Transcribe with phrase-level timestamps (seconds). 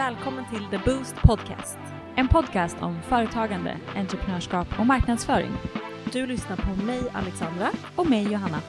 [0.00, 1.78] Välkommen till The Boost Podcast.
[2.16, 5.50] En podcast om företagande, entreprenörskap och marknadsföring.
[6.12, 8.62] Du lyssnar på mig Alexandra och mig Johanna.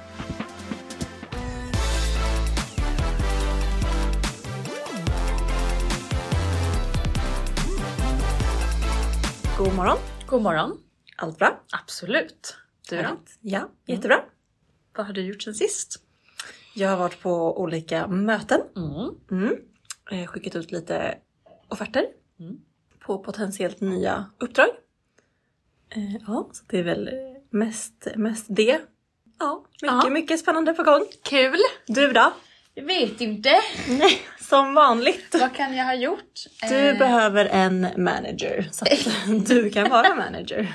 [9.58, 9.98] God morgon.
[10.28, 10.78] God morgon.
[11.18, 11.62] Allt bra?
[11.82, 12.58] Absolut.
[12.90, 13.10] Du då?
[13.42, 14.20] Ja, jättebra.
[14.98, 16.04] Vad har du gjort sen sist?
[16.76, 18.62] Jag har varit på olika möten.
[18.76, 19.16] Mm.
[19.32, 19.71] Mm.
[20.12, 21.16] Eh, Skickat ut lite
[21.68, 22.06] offerter
[22.40, 22.58] Mm.
[23.00, 24.68] på potentiellt nya uppdrag.
[25.96, 27.10] Eh, Ja, så det är väl
[27.50, 28.80] mest, mest det.
[29.40, 30.10] Ja, mycket, Ja.
[30.10, 31.06] mycket spännande på gång.
[31.24, 31.58] Kul!
[31.88, 32.34] Du då?
[32.74, 33.50] Jag vet inte.
[33.90, 35.36] Nej, som vanligt.
[35.40, 36.34] Vad kan jag ha gjort?
[36.70, 40.74] Du Eh, behöver en manager så att du kan vara manager.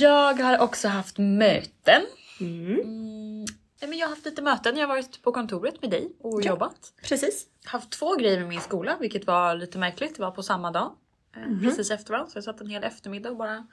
[0.00, 2.02] Jag har också haft möten.
[2.40, 2.80] Mm.
[3.80, 3.80] Mm.
[3.80, 4.76] nej, Men jag har haft lite möten.
[4.76, 6.48] Jag har varit på kontoret med dig och Ja.
[6.50, 6.92] jobbat.
[7.02, 7.46] Precis.
[7.64, 10.16] Haft två grejer med min skola, vilket var lite märkligt.
[10.16, 10.92] Det var på samma dag.
[11.36, 12.30] eh, Precis efter varandra.
[12.30, 13.66] Så jag satt en hel eftermiddag och bara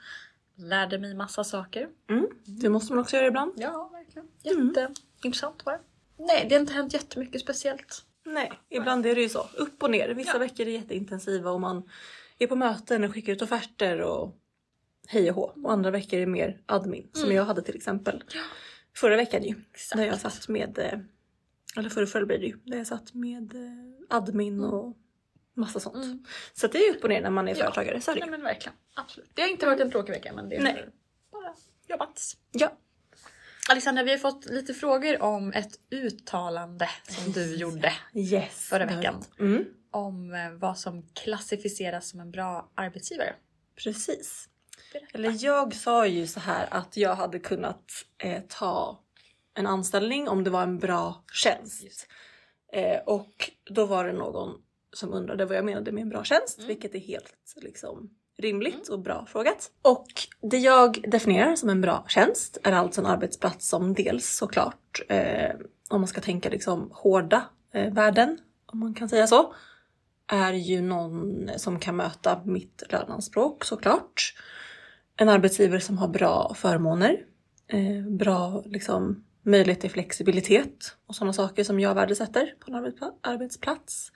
[0.56, 1.88] lärde mig massa saker.
[2.10, 2.26] Mm.
[2.44, 3.52] Det måste man också göra ibland.
[3.56, 4.28] Ja, verkligen.
[4.42, 5.80] Jätteintressant var det.
[6.24, 8.04] Nej, det har inte hänt jättemycket speciellt.
[8.24, 9.46] Nej, ibland är det ju så.
[9.56, 10.08] Upp och ner.
[10.08, 10.38] Vissa Ja.
[10.38, 11.90] veckor är jätteintensiva och man
[12.38, 14.36] är på möten och skickar ut offerter och
[15.08, 15.52] hej och hå.
[15.64, 18.24] Och andra veckor är mer admin som jag hade till exempel
[18.96, 19.54] förra veckan ju.
[19.72, 19.96] Exakt.
[19.98, 20.98] Där jag satt med, eh,
[21.76, 24.96] eller förra förra blir det ju, där jag satt med eh, admin och
[25.54, 26.04] massa sånt.
[26.04, 26.24] Mm.
[26.52, 27.64] Så det är upp och ner när man är Ja.
[27.64, 28.00] företagare.
[28.00, 28.74] Så är det Nej men verkligen.
[28.94, 29.30] Absolut.
[29.34, 30.88] Det har inte varit en tråkig vecka men det har Nej.
[31.32, 31.54] bara
[31.88, 32.36] jobbats.
[32.52, 32.72] Ja.
[33.70, 38.68] Alexandra, vi har fått lite frågor om ett uttalande som du gjorde Yes.
[38.68, 39.24] förra veckan.
[39.40, 39.64] Mm.
[39.90, 43.34] om eh, vad som klassificeras som en bra arbetsgivare.
[43.84, 44.48] Precis.
[44.92, 45.06] Berätta.
[45.14, 47.84] Eller jag sa ju så här att jag hade kunnat
[48.18, 48.98] eh, ta
[49.54, 52.06] en anställning om det var en bra tjänst.
[52.72, 54.50] Eh, och då var det någon
[54.92, 56.68] som undrade vad jag menade med en bra tjänst, Mm.
[56.68, 59.70] vilket är helt liksom, rimligt och bra frågat.
[59.82, 60.06] Och
[60.40, 65.50] det jag definierar som en bra tjänst är alltså en arbetsplats som dels såklart, eh,
[65.90, 69.54] om man ska tänka liksom hårda eh, värden, om man kan säga så,
[70.26, 74.34] är ju någon som kan möta mitt löneanspråk såklart.
[75.16, 77.16] En arbetsgivare som har bra förmåner,
[77.68, 83.12] eh, bra liksom, möjlighet till flexibilitet och sådana saker som jag värdesätter på en arbetspla-
[83.20, 84.12] arbetsplats.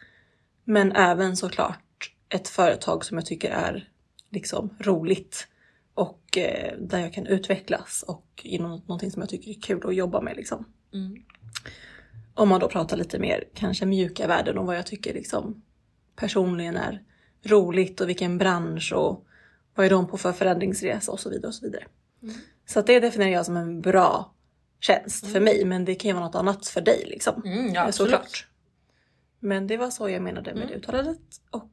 [0.64, 3.88] Men även såklart ett företag som jag tycker är
[4.30, 5.48] liksom roligt
[5.94, 9.94] och eh, där jag kan utvecklas och inom någonting som jag tycker är kul att
[9.94, 10.64] jobba med liksom.
[10.94, 11.22] Mm.
[12.34, 15.62] Om man då pratar lite mer kanske mjuka värden och vad jag tycker liksom
[16.16, 17.02] personligen är
[17.44, 19.26] roligt och vilken bransch och
[19.76, 21.84] vad är de på för förändringsresa och så vidare och så vidare.
[22.22, 22.34] Mm.
[22.66, 24.34] Så det definierar jag som en bra
[24.80, 27.42] tjänst för mig men det kan ju vara något annat för dig liksom.
[27.44, 27.90] Mm, ja, Eh.
[27.90, 28.46] Såklart.
[29.40, 30.68] Men det var så jag menade med Mm.
[30.68, 31.20] det uttalandet
[31.50, 31.70] och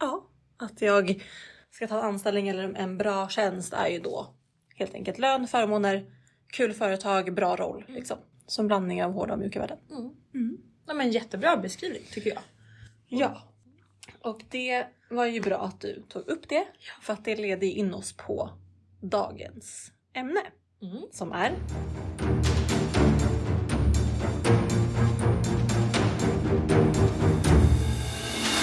[0.00, 1.22] ja, att jag
[1.70, 4.34] ska ta en anställning eller en bra tjänst är ju då
[4.76, 6.06] helt enkelt lön, förmåner,
[6.46, 8.18] kul företag, bra roll liksom.
[8.46, 9.78] Som blandning av hårda och mjuka värden.
[9.90, 10.10] Mm.
[10.34, 10.58] Mm.
[10.86, 12.42] Ja, men jättebra beskrivning tycker jag.
[13.08, 13.53] Ja.
[14.22, 16.66] Och det var ju bra att du tog upp det.
[17.02, 18.50] För att det leder in oss på
[19.00, 20.40] dagens ämne.
[20.82, 21.02] Mm.
[21.12, 21.52] Som är...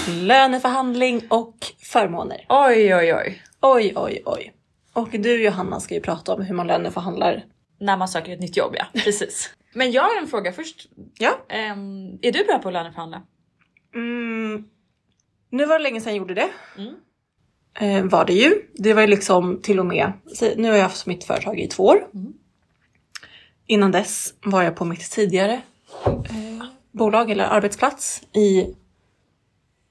[0.08, 2.46] Löneförhandling och förmåner.
[2.48, 3.42] Oj, oj, oj.
[3.60, 4.52] Oj, oj, oj.
[4.92, 7.44] Och du Johanna ska ju prata om hur man löneförhandlar.
[7.80, 8.84] När man söker ett nytt jobb, ja.
[9.04, 9.50] Precis.
[9.74, 10.88] Men jag har en fråga först.
[11.18, 11.38] Ja.
[11.48, 13.22] Ehm, är du bra på att löneförhandla?
[15.52, 16.50] Nu var det länge sedan jag gjorde det.
[16.78, 16.94] Mm.
[17.74, 18.62] Eh, var det ju.
[18.74, 20.12] Det var ju liksom till och med,
[20.56, 22.08] nu har jag haft mitt företag i två år.
[22.14, 22.32] Mm.
[23.66, 25.62] Innan dess var jag på mitt tidigare
[26.04, 28.74] eh, bolag eller arbetsplats i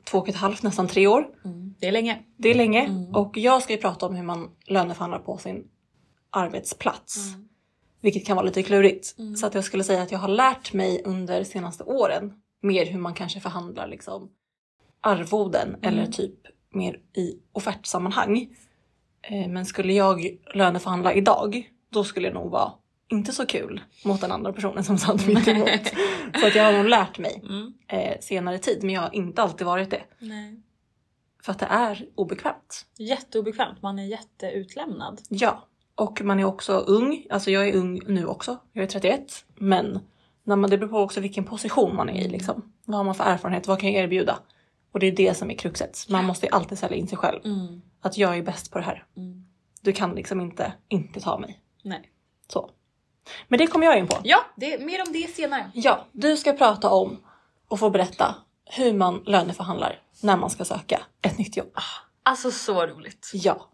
[0.03, 1.27] två och ett halvt, nästan tre år.
[1.45, 1.75] Mm.
[1.79, 2.19] Det är länge.
[2.38, 3.16] Det är länge Mm.
[3.16, 5.67] och jag ska ju prata om hur man löneförhandlar på sin
[6.29, 7.17] arbetsplats.
[7.33, 7.47] Mm.
[8.01, 9.16] Vilket kan vara lite klurigt.
[9.19, 9.35] Mm.
[9.35, 12.85] Så att jag skulle säga att jag har lärt mig under de senaste åren mer
[12.85, 14.29] hur man kanske förhandlar liksom
[15.01, 16.34] arvoden eller typ
[16.73, 18.47] mer i offertsammanhang.
[19.22, 22.72] Eh, Men skulle jag löneförhandla idag, då skulle det nog vara
[23.08, 25.87] inte så kul mot den andra personen som satt mitt emot.
[26.40, 27.73] så att jag har nog lärt mig Mm.
[27.87, 30.02] eh, senare tid, men jag har inte alltid varit det.
[30.20, 30.61] Nej.
[31.43, 32.85] För att det är obekvämt.
[32.97, 35.22] Jätteobekvämt, man är jätteutlämnad.
[35.29, 37.25] Ja, och man är också ung.
[37.29, 38.58] Alltså jag är ung nu också.
[38.73, 39.46] Jag är 31.
[39.55, 39.99] Men
[40.43, 42.28] när man, det beror på också vilken position man är i.
[42.29, 42.72] Liksom.
[42.85, 43.67] Vad har man för erfarenhet?
[43.67, 44.40] Vad kan jag erbjuda?
[44.91, 46.05] Och det är det som är kruxet.
[46.09, 47.46] Man måste ju alltid sälja in sig själv.
[47.46, 47.82] Mm.
[48.02, 49.05] Att jag är bäst på det här.
[49.17, 49.46] Mm.
[49.82, 51.61] Du kan liksom inte inte ta mig.
[51.84, 52.11] Nej.
[52.47, 52.70] Så.
[53.47, 54.17] Men det kommer jag in på.
[54.23, 55.72] Ja, det mer om det senare.
[55.73, 57.23] Ja, du ska prata om
[57.67, 58.35] och få berätta
[58.66, 61.73] hur man löneförhandlar när man ska söka ett nytt jobb.
[62.23, 63.32] Alltså så roligt.
[63.34, 63.71] Ja.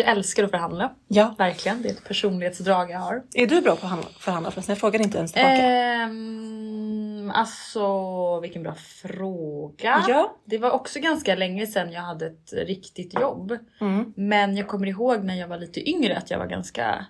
[0.00, 0.92] Jag älskar att förhandla.
[1.08, 1.34] Ja.
[1.38, 1.82] Verkligen.
[1.82, 3.22] Det är ett personlighetsdrag jag har.
[3.34, 4.72] Är du bra på att handla- förhandla förresten?
[4.72, 5.54] Jag frågade inte ens tillbaka.
[5.56, 10.04] Ehm, alltså vilken bra fråga.
[10.08, 10.36] Ja.
[10.44, 13.58] Det var också ganska länge sedan jag hade ett riktigt jobb.
[13.80, 14.12] Mm.
[14.16, 17.06] Men jag kommer ihåg när jag var lite yngre att jag var ganska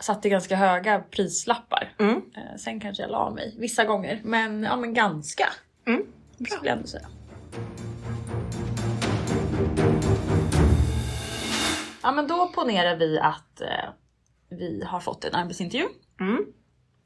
[0.00, 1.94] satte ganska höga prislappar.
[1.98, 2.16] Mm.
[2.36, 4.20] Eh, sen kanske jag la mig vissa gånger.
[4.24, 5.44] Men ja men ganska.
[5.86, 6.02] Mm.
[6.50, 7.06] Skulle jag ändå säga.
[12.02, 13.68] Ja men då ponerar vi att eh,
[14.50, 15.86] vi har fått en arbetsintervju.
[16.20, 16.44] Mm.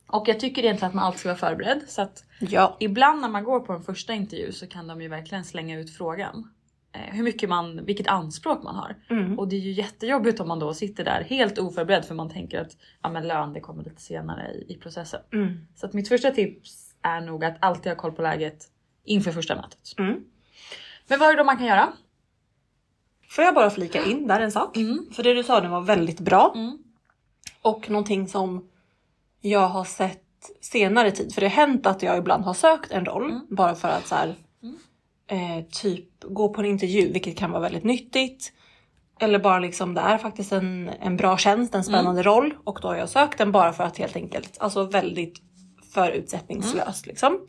[0.09, 1.83] Och jag tycker egentligen att man alltid ska vara förberedd.
[1.89, 2.77] Så att Ja.
[2.81, 5.97] ibland när man går på en första intervju så kan de ju verkligen slänga ut
[5.97, 6.51] frågan.
[6.93, 8.97] Eh, hur mycket man, vilket anspråk man har.
[9.11, 9.39] Mm.
[9.39, 12.61] Och det är ju jättejobbigt om man då sitter där helt oförberedd för man tänker
[12.61, 15.21] att ja, men lön det kommer lite senare i, i processen.
[15.33, 15.67] Mm.
[15.75, 18.65] Så att mitt första tips är nog att alltid ha koll på läget
[19.05, 19.79] inför första mötet.
[19.99, 20.25] Mm.
[21.09, 21.93] Men vad är det då man kan göra?
[23.29, 24.77] Får jag bara flika in där en sak?
[24.77, 25.07] Mm.
[25.13, 26.53] För det du sa nu var väldigt bra.
[26.55, 26.79] Mm.
[27.63, 28.69] Och någonting som
[29.41, 30.21] jag har sett
[30.61, 31.35] senare tid.
[31.35, 33.47] För det har hänt att jag ibland har sökt en roll Mm.
[33.51, 34.77] bara för att så här, Mm.
[35.59, 38.53] eh, typ gå på en intervju, vilket kan vara väldigt nyttigt.
[39.21, 42.25] Eller bara liksom det är faktiskt en, en bra tjänst, en spännande Mm.
[42.25, 45.43] roll och då har jag sökt den bara för att helt enkelt, alltså väldigt
[45.95, 47.47] förutsättningslöst liksom.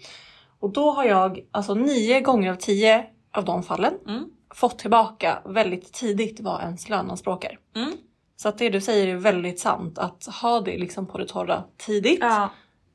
[0.59, 4.25] Och då har jag alltså nio gånger av tio av de fallen Mm.
[4.53, 7.59] Fått tillbaka väldigt tidigt vad ens löneanspråk är.
[7.75, 7.91] Mm.
[8.35, 9.97] Så att det du säger är väldigt sant.
[9.97, 12.17] Att ha det liksom på det torra tidigt.
[12.21, 12.49] Ja,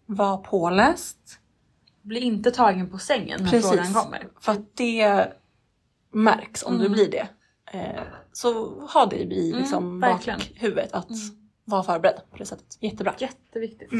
[0.06, 1.18] Var påläst.
[2.02, 3.70] bli inte tagen på sängen när Precis.
[3.70, 4.28] frågan kommer.
[4.40, 5.32] För att det
[6.12, 6.92] märks om du Mm.
[6.92, 7.28] blir det.
[7.72, 8.02] Eh,
[8.32, 10.38] så ha det i Mm, liksom verkligen.
[10.38, 11.20] bakhuvudet att Mm.
[11.64, 12.76] vara förberedd på det sättet.
[12.80, 13.14] Jättebra.
[13.18, 13.90] Jätteviktigt.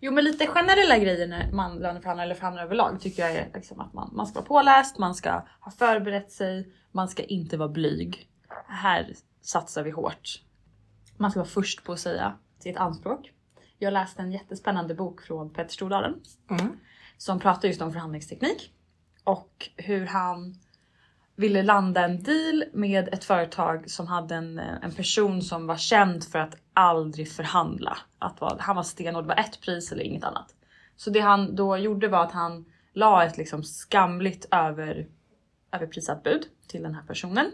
[0.00, 3.80] Jo men lite generella grejer när man löneförhandlar eller förhandlar överlag tycker jag är liksom
[3.80, 7.68] att man, man ska vara påläst, man ska ha förberett sig, man ska inte vara
[7.68, 8.28] blyg.
[8.66, 10.42] Här satsar vi hårt.
[11.16, 13.32] Man ska vara först på att säga sitt anspråk.
[13.78, 16.14] Jag läste en jättespännande bok från Petter Stordalen
[16.50, 16.78] Mm.
[17.16, 18.72] som pratar just om förhandlingsteknik
[19.24, 20.54] och hur han
[21.40, 26.24] ville landa en deal med ett företag som hade en, en person som var känd
[26.24, 27.98] för att aldrig förhandla.
[28.18, 30.54] Att vara, han var stenhård, det var ett pris eller inget annat.
[30.96, 32.64] Så det han då gjorde var att han
[32.94, 35.06] la ett liksom skamligt över,
[35.72, 37.50] överprisat bud till den här personen.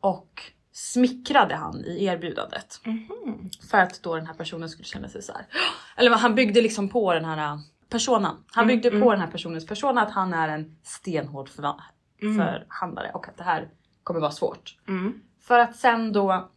[0.00, 0.42] Och
[0.72, 2.80] smickrade han i erbjudandet.
[2.84, 3.50] Mhm.
[3.70, 5.46] För att då den här personen skulle känna sig så här.
[5.96, 7.58] Eller han byggde liksom på den här
[7.88, 8.44] personan.
[8.52, 9.02] Han Mm, byggde mm.
[9.02, 11.82] på den här personens persona att han är en stenhård förva-
[12.22, 12.36] Mm.
[12.36, 13.68] förhandlare och att det här
[14.02, 14.78] kommer vara svårt.
[14.88, 15.22] Mm.
[15.40, 16.50] För att sen då,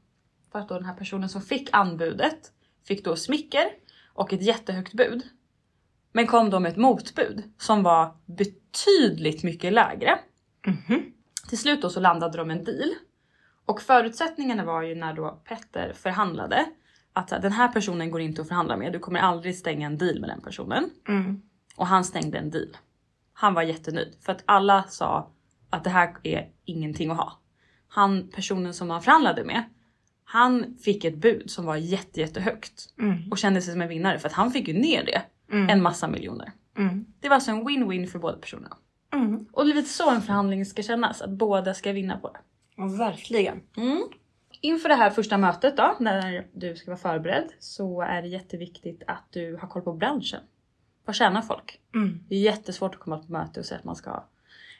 [0.51, 2.51] för att då den här personen som fick anbudet
[2.87, 3.65] fick då smicker
[4.13, 5.23] och ett jättehögt bud.
[6.11, 10.19] Men kom då med ett motbud som var betydligt mycket lägre.
[10.67, 11.13] Mhm.
[11.49, 12.93] Till slut då så landade de en deal.
[13.65, 16.65] Och förutsättningarna var ju när då Petter förhandlade
[17.13, 18.93] att den här personen går inte att förhandla med.
[18.93, 20.89] Du kommer aldrig stänga en deal med den personen.
[21.07, 21.41] Mm.
[21.75, 22.77] Och han stängde en deal.
[23.33, 25.31] Han var jättenöjd för att alla sa
[25.69, 27.39] att det här är ingenting att ha.
[27.87, 29.63] Han personen som han förhandlade med.
[30.23, 33.31] Han fick ett bud som var jätte, jättehögt Mm.
[33.31, 35.21] och kände sig som en vinnare för att han fick ju ner det
[35.51, 35.69] Mm.
[35.69, 36.51] en massa miljoner.
[36.77, 37.05] Mm.
[37.19, 38.77] Det var alltså en win-win för båda personerna.
[39.13, 39.45] Mm.
[39.51, 42.39] Och det är lite så en förhandling ska kännas, att båda ska vinna på det.
[42.77, 43.61] Ja, verkligen.
[43.77, 44.03] Mm.
[44.61, 49.03] Inför det här första mötet då, när du ska vara förberedd, så är det jätteviktigt
[49.07, 50.41] att du har koll på branschen.
[51.05, 51.79] Vad tjänar folk?
[51.95, 52.19] Mm.
[52.29, 54.23] Det är jättesvårt att komma på möte och säga att man ska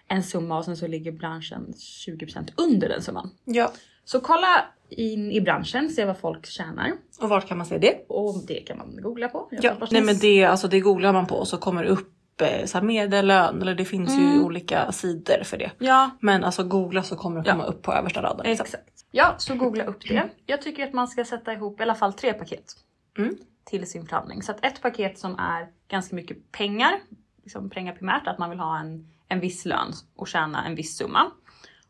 [0.08, 1.74] en summa och sen så ligger branschen
[2.08, 3.30] 20% under den summan.
[3.46, 3.72] Ja.
[4.04, 6.92] Så kolla in i branschen, se vad folk tjänar.
[7.22, 8.06] Och vart kan man se det?
[8.10, 9.48] Och det kan man googla på.
[9.52, 12.42] Jag Ja, nej men det, alltså det googlar man på och så kommer det upp
[12.42, 14.46] eh, så här medellön eller det finns ju Mm.
[14.46, 15.72] olika sidor för det.
[15.80, 17.54] Ja, Men alltså googla så kommer det Ja.
[17.54, 18.46] komma upp på översta raden.
[18.46, 18.64] Liksom.
[18.66, 18.84] exakt.
[19.12, 20.30] Ja, så googla upp det.
[20.46, 22.74] Jag tycker att man ska sätta ihop i alla fall tre paket
[23.18, 23.36] Mm.
[23.64, 24.42] till sin förhandling.
[24.44, 27.00] Så att ett paket som är ganska mycket pengar,
[27.44, 30.98] liksom pengar primärt, att man vill ha en, en viss lön och tjäna en viss
[30.98, 31.32] summa.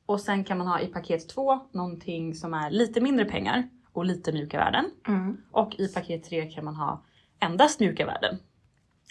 [0.05, 4.05] Och sen kan man ha i paket två någonting som är lite mindre pengar och
[4.05, 4.85] lite mjuka värden.
[5.07, 5.37] Mm.
[5.51, 7.03] Och i paket tre kan man ha
[7.39, 8.37] endast mjuka värden.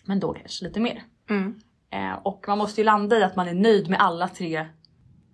[0.04, 1.02] Men då kanske lite mer.
[1.30, 1.60] Mm.
[1.90, 4.66] Eh, och man måste ju landa i att man är nöjd med alla tre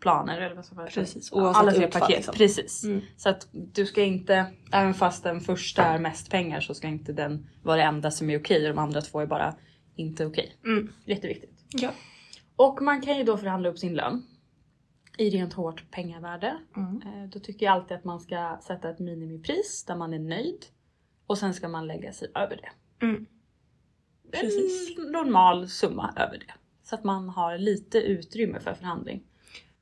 [0.00, 0.40] planer.
[0.40, 0.86] Eller vad säga?
[0.86, 2.16] Precis, oavsett alla tre utfall, paket.
[2.16, 2.34] liksom.
[2.34, 2.84] Precis.
[2.84, 3.00] Mm.
[3.16, 7.12] Så att du ska inte, även fast den första är mest pengar så ska inte
[7.12, 9.54] den vara det enda som är okej och de andra två är bara
[9.96, 10.56] inte okej.
[10.64, 10.92] Mm.
[11.04, 11.64] Jätteviktigt.
[11.70, 11.90] Ja.
[12.62, 14.22] Och man kan ju då förhandla upp sin lön
[15.18, 16.58] i rent hårt pengavärde.
[16.76, 17.02] Mm.
[17.02, 20.66] Eh, Då tycker jag alltid att man ska sätta ett minimipris där man är nöjd
[21.26, 23.06] och sen ska man lägga sig över det.
[23.06, 23.26] Mm.
[24.32, 24.98] Precis.
[24.98, 26.52] En normal summa över det.
[26.82, 29.22] Så att man har lite utrymme för förhandling.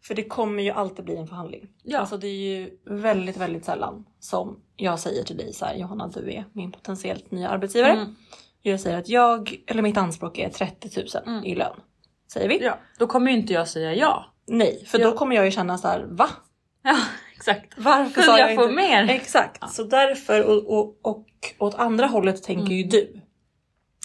[0.02, 1.68] För det kommer ju alltid bli en förhandling.
[1.82, 1.98] Ja.
[1.98, 6.08] Alltså det är ju väldigt, väldigt sällan som jag säger till dig så här, Johanna
[6.08, 7.92] du är min potentiellt nya arbetsgivare.
[7.92, 8.14] Mm.
[8.62, 11.44] Jag säger att jag, eller mitt anspråk är 30 000 Mm.
[11.44, 11.80] i lön.
[12.32, 12.64] Säger vi?
[12.64, 14.24] Ja, då kommer ju inte jag säga ja.
[14.46, 15.10] Nej, för Ja.
[15.10, 16.28] då kommer jag ju känna så här, va?
[16.82, 16.96] Ja,
[17.36, 17.72] exakt.
[17.76, 18.74] Varför sa jag jag inte?
[18.74, 19.08] mer?
[19.10, 21.26] Exakt, så därför och, och, och
[21.58, 22.88] åt andra hållet tänker ju Mm.
[22.90, 23.20] du.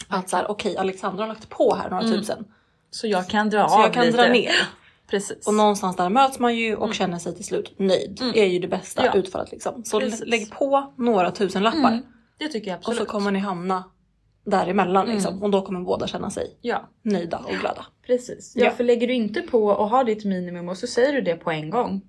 [0.08, 2.18] Att så här, okej Alexandra har lagt på här några Mm.
[2.20, 2.46] tusen.
[2.92, 4.18] Så jag kan dra Så av jag kan lite.
[4.18, 4.51] dra ner.
[5.08, 5.48] Precis.
[5.48, 6.94] Och någonstans där möts man ju och Mm.
[6.94, 8.22] känner sig till slut nöjd.
[8.22, 8.34] Mm.
[8.36, 9.13] är ju det bästa Ja.
[9.13, 9.84] utfallet liksom.
[9.86, 10.24] Så Precis.
[10.25, 12.01] lägg på några tusen lappar Mm,
[12.38, 13.00] det tycker jag och absolut.
[13.00, 13.84] så kommer ni hamna
[14.45, 15.31] däremellan liksom.
[15.33, 15.43] Mm.
[15.43, 17.85] Och då kommer båda känna sig Ja, nöjda och glada.
[18.05, 18.53] precis.
[18.55, 18.71] Ja, Ja.
[18.71, 21.51] för lägger du inte på och har ditt minimum och så säger du det på
[21.51, 22.01] en gång.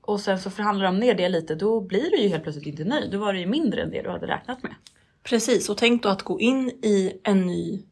[0.00, 2.84] Och sen så förhandlar de ner det lite, då blir du ju helt plötsligt inte
[2.84, 3.10] nöjd.
[3.12, 4.74] Då var det ju mindre än det du hade räknat med.
[5.22, 7.82] Precis, och tänk då att gå in i en ny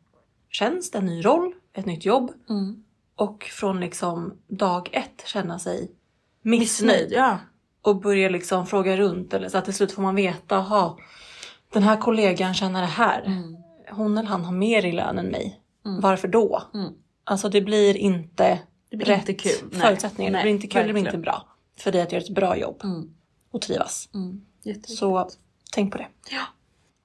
[0.50, 2.30] tjänst, en ny roll, ett nytt jobb
[3.16, 5.90] och från liksom dag ett känna sig
[6.42, 7.12] missnöjd.
[7.12, 7.38] Ja.
[7.82, 10.98] Och börja liksom fråga runt eller så att till slut får man veta, aha,
[11.78, 13.22] den här kollegan känner det här.
[13.22, 13.56] Mm.
[13.90, 15.60] Hon eller han har mer i lön än mig.
[15.86, 16.00] Mm.
[16.00, 16.62] Varför då?
[16.74, 16.92] Mm.
[17.24, 18.58] Alltså det blir inte
[18.90, 19.70] Det blir rätt inte kul.
[19.80, 20.32] Förutsättningar.
[20.32, 21.14] Nej, det blir inte kul, det blir verkligen.
[21.14, 21.46] inte bra.
[21.78, 23.10] För dig att göra ett bra jobb Mm.
[23.50, 24.08] och trivas.
[24.14, 24.40] Mm.
[24.86, 25.28] Så
[25.72, 26.06] tänk på det.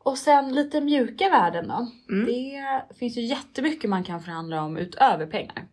[0.04, 1.88] Och sen lite mjuka värden då.
[2.14, 2.26] Mm.
[2.26, 5.68] Det finns ju jättemycket man kan förhandla om utöver pengar.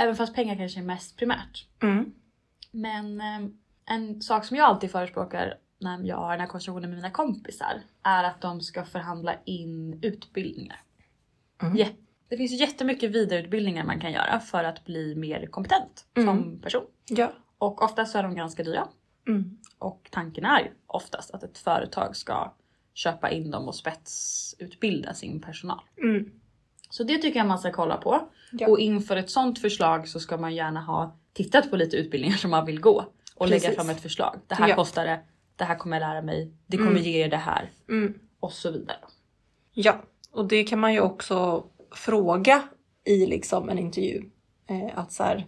[0.00, 1.66] Även fast pengar kanske är mest primärt.
[2.70, 3.48] Men eh,
[3.94, 7.80] en sak som jag alltid förespråkar när jag har den här konversationen med mina kompisar
[8.02, 10.80] är att de ska förhandla in utbildningar.
[11.62, 11.76] Mm.
[11.76, 11.86] Ja,
[12.28, 16.26] det finns ju jättemycket vidareutbildningar man kan göra för att bli mer kompetent Mm.
[16.28, 16.84] som person.
[17.08, 17.32] Ja.
[17.58, 18.88] Och oftast så är de ganska dyra.
[19.28, 19.58] Mm.
[19.78, 22.52] Och tanken är oftast att ett företag ska
[22.94, 25.80] köpa in dem och spetsutbilda sin personal.
[26.02, 26.30] Mm.
[26.90, 28.28] Så det tycker jag man ska kolla på.
[28.52, 28.68] Ja.
[28.68, 32.50] Och inför ett sånt förslag så ska man gärna ha tittat på lite utbildningar som
[32.50, 33.04] man vill gå.
[33.36, 33.76] Och lägga Precis.
[33.76, 34.40] fram ett förslag.
[34.46, 34.74] Det här Ja.
[34.74, 35.20] kostar det,
[35.56, 37.02] det här kommer jag lära mig, det kommer Mm.
[37.02, 38.14] ge er det här Mm.
[38.40, 38.96] och så vidare.
[39.72, 39.96] Ja,
[40.32, 42.62] och det kan man ju också fråga
[43.04, 44.22] i liksom en intervju.
[44.66, 45.46] Eh, att så här,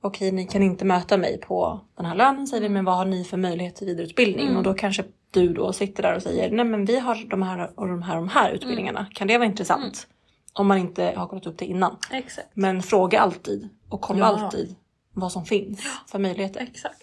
[0.00, 3.04] okej ni kan inte möta mig på den här lönen säger vi, men vad har
[3.04, 4.46] ni för möjlighet till vidareutbildning?
[4.46, 4.56] Mm.
[4.56, 7.70] Och då kanske du då sitter där och säger, nej men vi har de här
[7.80, 9.06] och de här och de här utbildningarna.
[9.14, 10.06] Kan det vara intressant?
[10.52, 11.96] Om man inte har kollat upp det innan.
[12.10, 12.48] Exakt.
[12.54, 14.26] Men fråga alltid och kolla Ja.
[14.26, 14.74] alltid
[15.12, 16.60] vad som finns för möjligheter.
[16.60, 17.02] Exakt.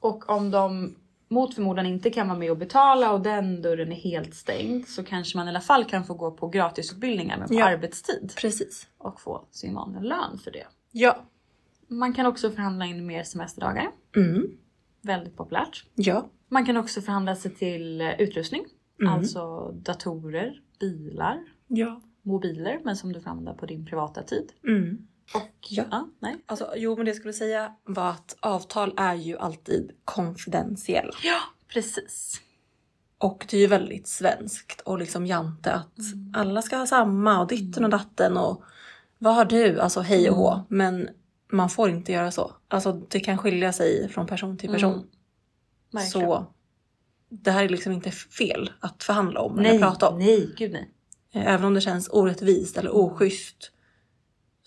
[0.00, 0.96] Och om de
[1.28, 5.04] mot förmodan inte kan vara med och betala och den dörren är helt stängd så
[5.04, 7.64] kanske man i alla fall kan få gå på gratisutbildningar men på Ja.
[7.68, 8.88] arbetstid Precis.
[8.98, 10.66] och få sin vanliga lön för det.
[10.92, 11.24] Ja.
[11.88, 13.90] Man kan också förhandla in mer semesterdagar.
[14.16, 14.46] Mm.
[15.02, 15.84] Väldigt populärt.
[15.94, 16.28] Ja.
[16.48, 18.64] Man kan också förhandla sig till eh, utrustning.
[19.00, 19.12] Mm.
[19.12, 22.00] Alltså datorer, bilar, Ja.
[22.22, 24.52] mobiler men som du får använda på din privata tid.
[24.68, 25.07] Mm.
[25.34, 25.84] Och Ja.
[25.90, 26.36] ja nej.
[26.46, 31.12] Alltså, jo men det jag skulle säga var att avtal är ju alltid konfidentiella.
[31.22, 32.40] Ja, precis.
[33.18, 35.94] Och det är ju väldigt svenskt och liksom jante att
[36.34, 38.62] alla ska ha samma och ditten och datten och
[39.18, 39.80] vad har du?
[39.80, 40.60] Alltså hej och hå.
[40.68, 41.08] Men
[41.52, 42.52] man får inte göra så.
[42.68, 45.06] Alltså det kan skilja sig från person till person.
[45.92, 46.06] Mm.
[46.06, 46.46] Så
[47.28, 50.18] det här är liksom inte fel att förhandla om nej, eller prata om.
[50.18, 50.90] nej, gud nej.
[51.32, 53.72] Även om det känns orättvist eller oschysst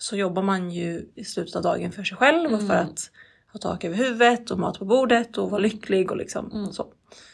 [0.02, 2.86] så jobbar man ju i slutet av dagen för sig själv och för Mm.
[2.86, 3.10] att
[3.52, 6.72] ha tak över huvudet och mat på bordet och vara lycklig och liksom Mm.
[6.72, 6.92] så.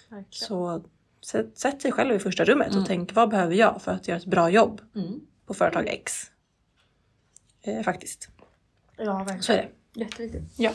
[0.08, 0.26] Verkligen.
[0.30, 0.84] Så
[1.26, 2.80] sätt, sätt dig själv i första rummet Mm.
[2.80, 5.20] och tänk vad behöver jag för att göra ett bra jobb Mm.
[5.46, 6.30] på företag X?
[7.62, 8.28] Eh, faktiskt.
[8.96, 9.42] Ja, verkligen.
[9.42, 10.00] Så är det.
[10.00, 10.42] Jätteviktigt.
[10.58, 10.70] Ja.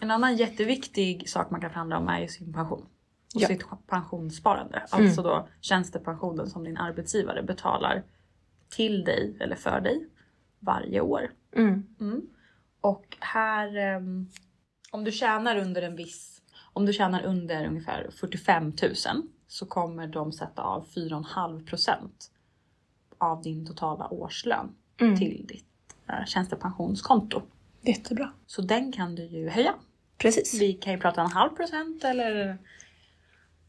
[0.00, 2.86] En annan jätteviktig sak man kan förhandla om är ju sin pension.
[3.34, 3.48] Och Ja.
[3.48, 4.76] sitt pensionssparande.
[4.92, 5.06] Mm.
[5.06, 8.02] Alltså då tjänstepensionen som din arbetsgivare betalar
[8.68, 10.06] till dig eller för dig
[10.62, 11.30] varje år.
[11.56, 11.86] Mm.
[12.00, 12.22] Mm.
[12.80, 14.28] Och här, ehm,
[14.90, 16.42] om du tjänar under en viss,
[16.72, 18.94] om du tjänar under ungefär 45 000
[19.46, 22.30] så kommer de sätta av 4,5 procent
[23.18, 25.16] av din totala årslön Mm.
[25.16, 27.42] till ditt eh, tjänstepensionskonto.
[27.80, 28.32] Jättebra.
[28.46, 29.74] Så den kan du ju höja.
[30.18, 30.60] Precis.
[30.60, 32.58] Vi kan ju prata en halv procent eller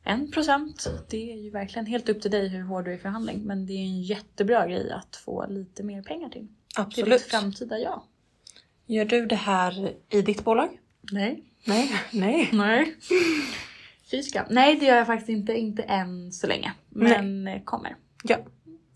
[0.03, 0.87] en procent.
[1.09, 3.41] Det är ju verkligen helt upp till dig hur hård du är i förhandling.
[3.43, 6.47] Men det är en jättebra grej att få lite mer pengar till.
[6.73, 7.21] Till ditt Absolut.
[7.21, 8.01] framtida jag.
[8.85, 10.79] Gör du det här i ditt bolag?
[11.11, 11.43] Nej.
[11.65, 11.91] Nej.
[12.11, 12.49] Nej.
[12.53, 12.95] Nej.
[14.11, 14.45] Fy skam.
[14.49, 16.73] Nej det gör jag faktiskt inte, inte än så länge.
[16.89, 17.95] Men eh, kommer.
[18.23, 18.37] Ja.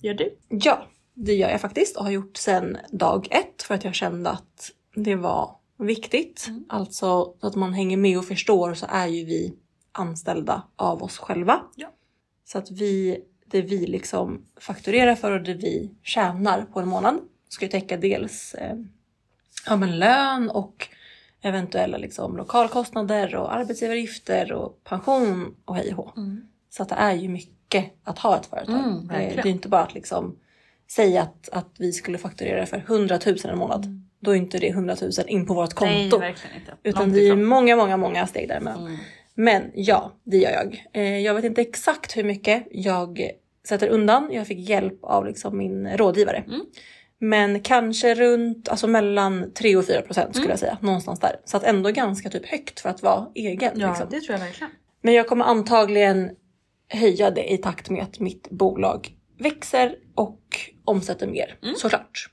[0.01, 0.37] Gör du?
[0.49, 4.29] Ja, det gör jag faktiskt och har gjort sedan dag ett för att jag kände
[4.29, 6.45] att det var viktigt.
[6.47, 6.65] Mm.
[6.69, 9.53] Alltså så att man hänger med och förstår så är ju vi
[9.91, 11.61] anställda av oss själva.
[11.75, 11.87] Ja.
[12.45, 17.19] Så att vi, det vi liksom fakturerar för och det vi tjänar på en månad
[17.49, 18.75] ska ju täcka dels eh,
[19.65, 20.87] ja, men lön och
[21.41, 26.11] eventuella liksom, lokalkostnader och arbetsgivaravgifter och pension och hej och hå.
[26.69, 28.75] Så att det är ju mycket att ha ett företag.
[28.75, 29.43] Mm, det, verkligen.
[29.43, 30.35] det är inte bara att liksom
[30.91, 34.01] säga att, att vi skulle fakturera för 100 000 en månad.
[34.19, 35.93] Då är inte det 100 000 in på vårt Mm.
[35.93, 36.19] Nej, konto.
[36.19, 36.73] verkligen inte.
[36.83, 38.87] utan det är många, många, många steg däremellan.
[38.87, 38.97] Mm.
[39.35, 40.85] Men ja, det gör jag.
[40.93, 43.29] Eh, jag vet inte exakt hur mycket jag
[43.67, 44.29] sätter undan.
[44.31, 46.43] Jag fick hjälp av liksom min rådgivare.
[47.19, 50.49] Men kanske runt, alltså mellan 3 och 4 procent skulle Mm.
[50.51, 50.77] jag säga.
[50.81, 51.35] Någonstans där.
[51.45, 53.79] Så att ändå ganska typ högt för att vara egen.
[53.79, 54.07] Ja, liksom.
[54.09, 54.71] det tror jag verkligen.
[55.01, 56.31] Men jag kommer antagligen
[56.89, 59.09] höja det i takt med att mitt bolag
[59.39, 60.41] växer och
[60.85, 61.59] omsätter mer.
[61.63, 61.75] Mm.
[61.75, 62.29] Såklart.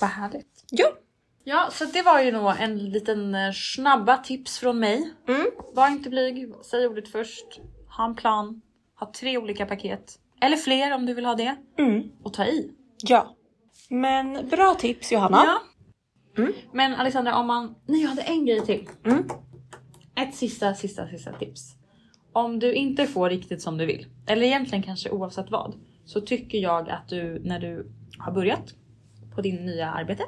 [0.00, 0.64] Vad härligt.
[0.70, 0.86] Ja.
[1.44, 5.10] Ja, så det var ju nog en liten eh, snabba tips från mig.
[5.28, 5.46] Mm.
[5.74, 7.60] Var inte blyg, säg ordet först.
[7.96, 8.62] Ha en plan.
[9.00, 10.18] Ha tre olika paket.
[10.40, 11.56] Eller fler om du vill ha det.
[11.78, 12.02] Mm.
[12.22, 12.70] Och ta i.
[13.02, 13.36] Ja.
[14.00, 15.44] Men bra tips Johanna.
[15.44, 15.58] Ja.
[16.42, 16.52] Mm.
[16.72, 17.74] Men Alexandra, om man...
[17.86, 18.88] Nej, jag hade en grej till.
[19.04, 19.24] Mm.
[20.16, 21.76] Ett sista, sista, sista tips.
[22.32, 25.74] Om du inte får riktigt som du vill, eller egentligen kanske oavsett vad,
[26.04, 27.86] så tycker jag att du när du
[28.18, 28.74] har börjat
[29.34, 30.22] på din nya arbete,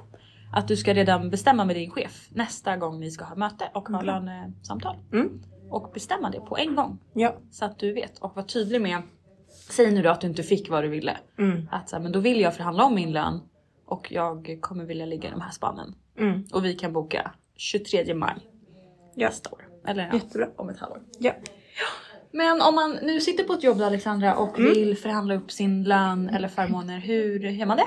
[0.52, 3.88] att du ska redan bestämma med din chef nästa gång ni ska ha möte och
[3.88, 4.18] ha Bra.
[4.20, 4.96] lönesamtal.
[5.12, 5.42] Mm.
[5.70, 7.36] Och bestämma det på en gång Ja.
[7.50, 9.02] så att du vet och var tydlig med.
[9.70, 11.16] Säg nu då att du inte fick vad du ville.
[11.38, 11.68] Mm.
[11.70, 13.40] Att så här, men då vill jag förhandla om min lön
[13.86, 15.94] och jag kommer vilja ligga i de här spannen.
[16.18, 16.44] Mm.
[16.52, 18.34] Och vi kan boka 23 maj
[19.14, 19.28] Ja.
[19.28, 19.68] nästa år.
[19.86, 20.48] Eller Jättebra.
[20.56, 21.00] om ett halvår.
[21.18, 21.32] Ja.
[22.30, 24.72] Men om man nu sitter på ett jobb Alexandra och Mm.
[24.72, 27.86] vill förhandla upp sin lön eller förmåner, hur gör man det?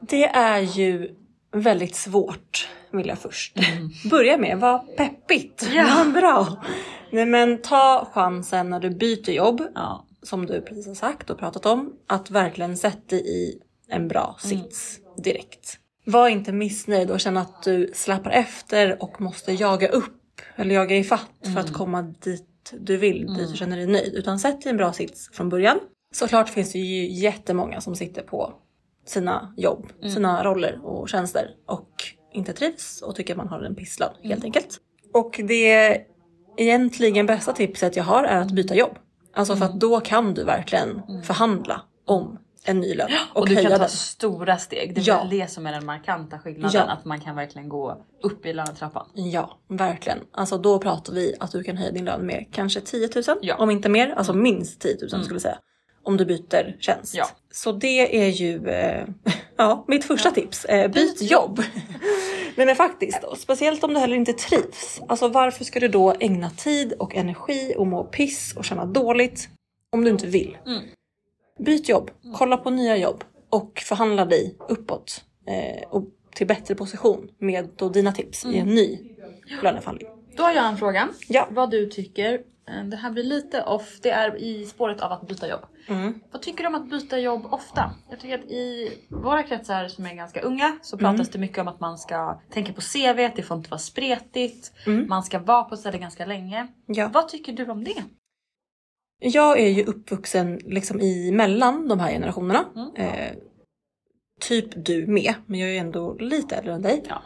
[0.00, 1.14] Det är ju
[1.52, 3.90] väldigt svårt vill jag först Mm.
[4.10, 4.58] börja med.
[4.60, 5.68] Vad peppigt!
[5.72, 5.94] Ja.
[6.04, 6.64] Vad bra!
[7.12, 10.04] Nej men ta chansen när du byter jobb, Ja.
[10.22, 14.38] som du precis har sagt och pratat om, att verkligen sätta dig i en bra
[14.44, 14.58] Mm.
[14.62, 15.78] sits direkt.
[16.04, 20.14] Var inte missnöjd och känn att du släpar efter och måste jaga upp
[20.56, 21.64] eller jaga ifatt för Mm.
[21.64, 22.44] att komma dit
[22.80, 24.14] du vill, dit du känner dig nöjd.
[24.14, 25.78] Utan sätt dig i en bra sits från början.
[26.12, 28.52] Såklart finns det ju jättemånga som sitter på
[29.06, 30.14] sina jobb, Mm.
[30.14, 31.90] sina roller och tjänster och
[32.32, 34.30] inte trivs och tycker att man har en pisslön Mm.
[34.30, 34.78] helt enkelt.
[35.14, 35.96] Och det
[36.56, 38.98] egentligen bästa tipset jag har är att byta jobb.
[39.34, 39.74] Alltså för Mm.
[39.74, 43.78] att då kan du verkligen förhandla om en ny lön och, Och, du kan ta
[43.78, 43.88] den.
[43.88, 44.94] stora steg.
[44.94, 45.18] Det är Ja.
[45.18, 46.70] väl det som är den markanta skillnaden.
[46.86, 46.92] Ja.
[46.92, 49.06] Att man kan verkligen gå upp i lönetrappan.
[49.14, 50.18] Ja, verkligen.
[50.32, 53.54] Alltså då pratar vi att du kan höja din lön med kanske 10 000 Ja.
[53.56, 54.14] om inte mer.
[54.16, 55.58] Alltså minst 10 000 skulle jag säga.
[56.02, 57.14] Om du byter tjänst.
[57.14, 57.28] Ja.
[57.52, 59.06] Så det är ju eh,
[59.56, 60.64] ja, mitt första tips.
[60.64, 61.62] Eh, byt jobb.
[62.56, 65.00] Nej men faktiskt, och speciellt om du heller inte trivs.
[65.08, 69.48] Alltså varför ska du då ägna tid och energi och må piss och känna dåligt
[69.92, 70.56] om du inte vill?
[70.66, 70.82] Mm.
[71.58, 77.28] Byt jobb, kolla på nya jobb och förhandla dig uppåt eh, och till bättre position
[77.38, 78.98] med då dina tips i en ny
[79.62, 80.08] löneförhandling.
[80.36, 81.08] Då har jag en fråga.
[81.28, 81.48] Ja.
[81.50, 82.32] Vad du tycker.
[82.68, 83.98] Eh, Det här blir lite off.
[84.02, 85.60] Det är i spåret av att byta jobb.
[85.88, 86.20] Mm.
[86.32, 87.90] Vad tycker du om att byta jobb ofta?
[88.10, 91.68] Jag tycker att i våra kretsar som är ganska unga så pratas det mycket om
[91.68, 95.06] att man ska tänka på CV, det får inte vara spretigt, Mm.
[95.08, 96.66] man ska vara på ett ställe ganska länge.
[96.86, 97.10] Ja.
[97.12, 98.02] Vad tycker du om det?
[99.20, 102.64] Jag är ju uppvuxen liksom i mellan de här generationerna.
[102.76, 102.94] Mm.
[102.94, 103.32] Eh,
[104.40, 107.04] typ du med, men jag är ju ändå lite äldre än dig.
[107.08, 107.22] Ja.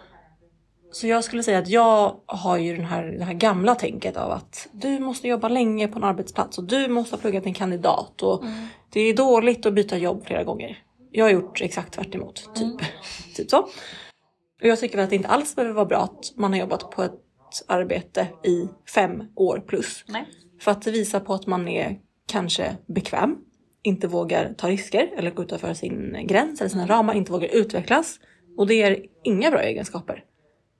[0.93, 4.31] Så jag skulle säga att jag har ju den här, det här gamla tänket av
[4.31, 8.23] att du måste jobba länge på en arbetsplats och du måste ha pluggat en kandidat
[8.23, 8.45] och
[8.93, 10.79] det är dåligt att byta jobb flera gånger.
[11.11, 12.81] Jag har gjort exakt tvärt emot, typ.
[13.37, 13.59] typ så.
[13.59, 16.91] Och jag tycker väl att det inte alls behöver vara bra att man har jobbat
[16.91, 17.21] på ett
[17.67, 20.05] arbete i fem år plus.
[20.09, 20.27] Nej.
[20.63, 23.37] För att det visar på att man är kanske bekväm,
[23.83, 28.21] inte vågar ta risker eller gå utanför sin gräns eller sina ramar, inte vågar utvecklas.
[28.57, 30.25] Och det är inga bra egenskaper.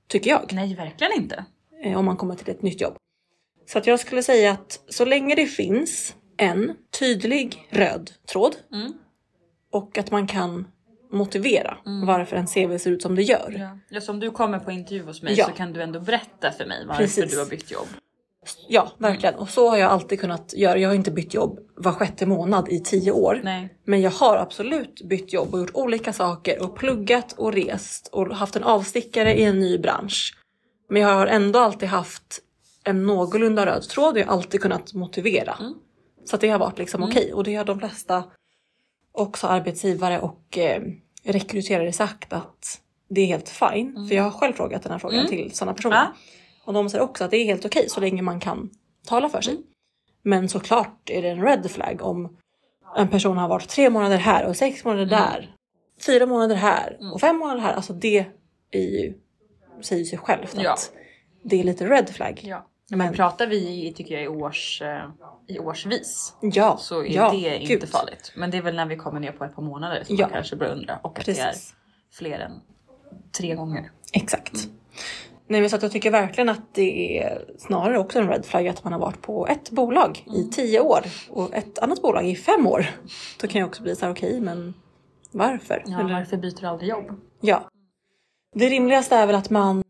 [0.07, 0.49] Tycker jag.
[0.53, 1.45] Nej, verkligen inte.
[1.83, 2.95] eh, Om man kommer till ett nytt jobb.
[3.65, 8.93] Så att jag skulle säga att så länge det finns en tydlig röd tråd Mm.
[9.71, 10.67] och att man kan
[11.11, 13.55] motivera varför en CV ser ut som det gör.
[13.59, 13.77] Ja.
[13.89, 15.45] Ja, så om du kommer på intervju hos mig Ja.
[15.45, 17.31] så kan du ändå berätta för mig varför Precis.
[17.31, 17.87] du har bytt jobb.
[18.67, 19.35] Ja, verkligen.
[19.35, 20.77] Och så har jag alltid kunnat göra.
[20.77, 23.41] Jag har inte bytt jobb var sjätte månad i tio år.
[23.43, 23.77] Nej.
[23.85, 28.35] Men jag har absolut bytt jobb och gjort olika saker och pluggat och rest och
[28.35, 30.37] haft en avstickare i en ny bransch.
[30.89, 32.39] Men jag har ändå alltid haft
[32.83, 35.57] en någorlunda röd tråd och jag har alltid kunnat motivera.
[35.59, 35.73] Mm.
[36.25, 38.23] Så det har varit liksom okej och det har de flesta
[39.11, 40.81] också arbetsgivare och eh,
[41.23, 42.79] rekryterare sagt att
[43.09, 44.07] det är helt fine.
[44.09, 45.29] För jag har själv frågat den här frågan Mm.
[45.29, 45.95] till sådana personer.
[45.95, 46.13] Ja.
[46.65, 48.69] Och de säger också att det är helt okej så länge man kan
[49.07, 49.53] tala för sig.
[49.53, 49.63] Mm.
[50.23, 52.37] Men såklart är det en red flag om
[52.97, 55.19] en person har varit tre månader här och sex månader Mm.
[55.19, 55.55] där.
[56.05, 57.73] Fyra månader här och fem månader här.
[57.73, 58.25] Alltså det
[58.71, 59.13] är ju
[59.81, 60.73] säger sig självt Ja.
[60.73, 60.91] att
[61.43, 62.41] det är lite red flag.
[62.43, 62.67] Ja.
[62.89, 65.09] Men- Men pratar vi i, tycker jag i, års, eh,
[65.47, 67.89] i årsvis Ja, så är ja, det inte gud.
[67.89, 68.31] farligt.
[68.35, 70.25] Men det är väl när vi kommer ner på ett par månader som Ja.
[70.25, 70.97] man kanske börjar undra.
[71.03, 71.75] Och att det är Precis.
[72.13, 72.61] fler än
[73.37, 73.91] tre gånger.
[74.13, 74.67] Exakt.
[75.47, 78.67] Nej men så att jag tycker verkligen att det är snarare också en red flag
[78.67, 82.35] att man har varit på ett bolag i tio år och ett annat bolag i
[82.35, 82.85] fem år.
[83.41, 84.73] Då kan jag också bli så här okej men
[85.31, 85.83] varför?
[85.85, 87.19] Ja, Eller- varför byter du aldrig jobb?
[87.41, 87.63] Ja.
[88.55, 89.83] Det rimligaste är väl att man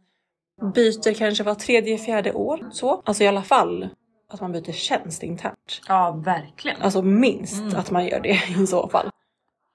[0.74, 2.70] byter kanske var tredje, fjärde år.
[2.72, 3.02] Så.
[3.06, 3.90] Alltså i alla fall
[4.30, 5.82] att man byter tjänst internt.
[5.88, 6.82] Ja, verkligen.
[6.82, 7.76] Alltså minst Mm.
[7.76, 9.10] att man gör det i så fall.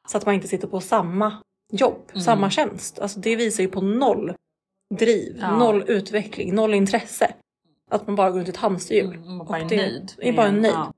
[0.09, 1.33] Så att man inte sitter på samma
[1.73, 2.23] jobb, Mm.
[2.23, 2.99] samma tjänst.
[2.99, 4.35] Alltså det visar ju på noll
[4.95, 5.57] driv, Ja.
[5.59, 7.35] noll utveckling, noll intresse.
[7.91, 9.15] Att man bara går runt i ett hamsterhjul.
[9.15, 10.13] Mm, Och bara är det- nöjd.
[10.19, 10.75] är bara med- nöjd.
[10.75, 10.93] Ja.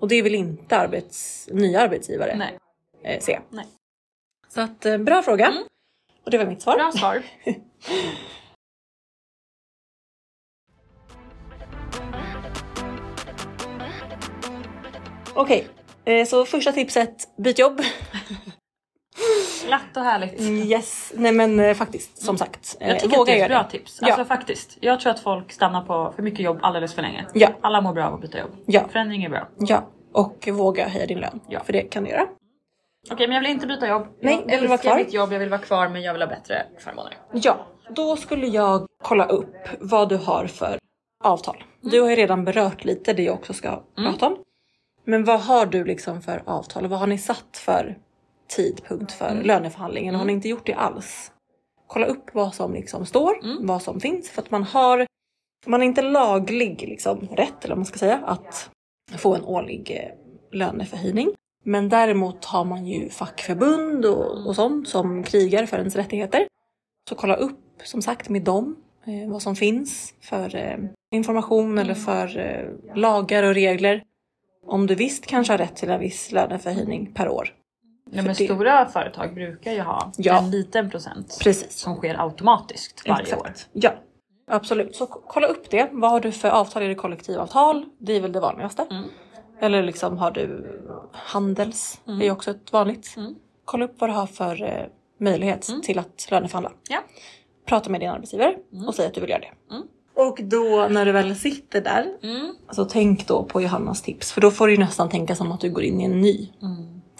[0.00, 2.58] Och det vill inte arbets, nya arbetsgivare Nej,
[3.02, 3.40] eh, se.
[3.50, 3.66] Nej.
[4.48, 5.46] Så att eh, bra fråga.
[5.46, 5.62] Mm.
[6.24, 6.76] Och det var mitt svar.
[6.76, 7.22] bra svar.
[15.34, 15.68] Okej,
[16.04, 17.80] eh, så första tipset, byt jobb.
[19.66, 20.40] Glatt och härligt.
[20.40, 22.76] Yes, nej men eh, faktiskt som sagt.
[22.80, 23.70] eh, Jag tycker att våga det är ett bra det.
[23.78, 23.98] tips.
[24.02, 24.06] Ja.
[24.06, 24.76] Alltså faktiskt.
[24.80, 27.26] Jag tror att folk stannar på för mycket jobb alldeles för länge.
[27.34, 27.48] Ja.
[27.60, 28.50] Alla mår bra av att byta jobb.
[28.66, 28.88] Ja.
[28.92, 29.48] Förändring är bra.
[29.58, 31.40] Ja, och våga höja din lön.
[31.48, 31.60] Ja.
[31.64, 32.26] För det kan du göra.
[33.10, 34.06] Okej, men jag vill inte byta jobb.
[34.20, 34.96] Nej, jag jag vill vara kvar.
[34.96, 37.16] mitt jobb, jag vill vara kvar men jag vill ha bättre förmåner.
[37.32, 40.78] Ja, då skulle jag kolla upp vad du har för
[41.24, 41.64] avtal.
[41.80, 44.36] Du har ju redan berört lite det jag också ska prata om.
[45.04, 47.98] Men vad har du liksom för avtal och vad har ni satt för
[48.56, 50.14] tidpunkt för löneförhandlingen?
[50.14, 51.32] Har ni inte gjort det alls?
[51.86, 55.06] Kolla upp vad som liksom står, vad som finns för att man har
[55.66, 58.70] man är inte laglig liksom rätt eller vad man ska säga att
[59.18, 61.30] få en årlig eh, löneförhöjning.
[61.64, 66.46] Men däremot har man ju fackförbund och, och sånt som krigar för ens rättigheter.
[67.08, 70.78] Så kolla upp som sagt med dem eh, vad som finns för eh,
[71.10, 74.02] information eller för eh, lagar och regler.
[74.66, 77.54] Om du visst kanske har rätt till en viss löneförhöjning per år.
[78.12, 80.38] Ja, men det- stora företag brukar ju ha Ja.
[80.38, 81.78] en liten procent Precis.
[81.78, 83.46] som sker automatiskt varje år.
[83.46, 83.68] Exakt.
[83.72, 83.90] Ja,
[84.50, 84.96] absolut.
[84.96, 85.88] Så kolla upp det.
[85.92, 86.82] Vad har du för avtal?
[86.82, 87.84] Är det kollektivavtal?
[87.98, 88.86] Det är väl det vanligaste.
[88.90, 89.04] Mm.
[89.60, 90.66] Eller liksom har du
[91.12, 92.00] Handels?
[92.04, 93.14] Det är också ett vanligt.
[93.16, 93.34] Mm.
[93.64, 94.86] Kolla upp vad du har för eh,
[95.20, 96.72] möjlighet till att löneförhandla.
[96.88, 96.98] Ja.
[97.66, 99.74] Prata med din arbetsgivare och säg att du vill göra det.
[99.74, 99.86] Mm.
[100.16, 102.54] Och då när du väl sitter där, Mm.
[102.70, 104.32] så tänk då på Johannas tips.
[104.32, 106.52] För då får du nästan tänka som att du går in i en ny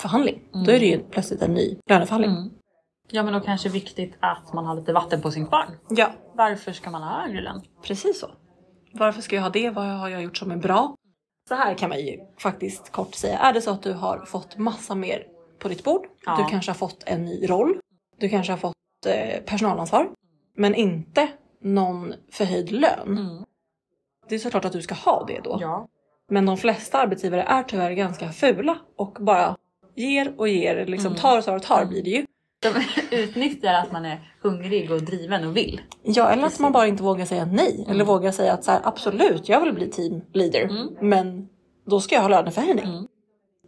[0.01, 0.11] Mm.
[0.11, 0.43] förhandling.
[0.53, 2.31] Då är det ju plötsligt en ny löneförhandling.
[2.31, 2.51] Mm.
[3.11, 5.69] Ja men då kanske det är viktigt att man har lite vatten på sin kvarn.
[5.89, 7.63] Ja, Varför ska man ha högre lön?
[7.83, 8.31] Precis så.
[8.93, 9.71] Varför ska jag ha det?
[9.71, 10.95] Vad har jag gjort som är bra?
[11.49, 13.39] Så här kan man ju faktiskt kort säga.
[13.39, 15.27] Är det så att du har fått massa mer
[15.59, 16.07] på ditt bord?
[16.27, 16.37] Ja.
[16.37, 17.81] Du kanske har fått en ny roll.
[18.19, 20.11] Du kanske har fått eh, personalansvar.
[20.57, 21.29] Men inte
[21.61, 23.19] någon förhöjd lön.
[23.19, 23.45] Mm.
[24.29, 25.59] Det är såklart att du ska ha det då.
[25.61, 25.89] Ja.
[26.29, 29.57] Men de flesta arbetsgivare är tyvärr ganska fula och bara
[30.01, 30.87] ger och ger.
[30.87, 31.19] Liksom Mm.
[31.21, 32.27] tar och tar och tar blir det ju.
[32.63, 32.75] De
[33.17, 35.81] utnyttjar att man är hungrig och driven och vill.
[36.03, 37.83] Ja, eller att man bara inte vågar säga nej.
[37.85, 38.07] Eller Mm.
[38.07, 40.63] vågar säga att så här, absolut, jag vill bli team leader.
[40.63, 40.89] Mm.
[41.01, 41.49] Men
[41.87, 42.85] då ska jag ha löneförhöjning.
[42.85, 43.07] Mm.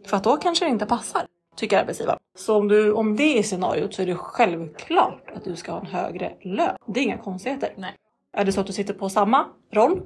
[0.07, 1.21] För att då kanske det inte passar,
[1.55, 2.19] tycker arbetsgivaren.
[2.37, 5.79] Så om, du, om det är scenariot så är det självklart att du ska ha
[5.79, 6.75] en högre lön.
[6.87, 7.73] Det är inga konstigheter.
[7.77, 7.93] Nej.
[8.37, 10.01] Är det så att du sitter på samma roll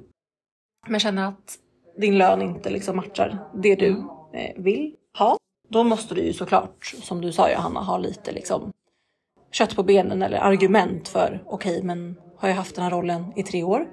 [0.88, 1.58] men känner att
[2.00, 4.06] din lön inte liksom matchar det du Mm.
[4.34, 5.36] eh, vill ha.
[5.68, 8.72] Då måste du ju såklart, som du sa Johanna, ha lite liksom
[9.52, 13.42] kött på benen eller argument för okej, men har jag haft den här rollen i
[13.42, 13.86] tre år?